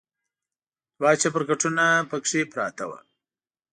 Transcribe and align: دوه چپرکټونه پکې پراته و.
دوه 0.97 1.11
چپرکټونه 1.21 1.85
پکې 2.09 2.41
پراته 2.51 2.83
و. 2.89 2.91